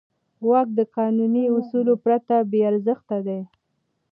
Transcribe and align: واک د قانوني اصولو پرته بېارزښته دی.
واک 0.49 0.67
د 0.79 0.81
قانوني 0.97 1.45
اصولو 1.57 1.93
پرته 2.03 2.35
بېارزښته 2.51 3.17
دی. 3.27 3.41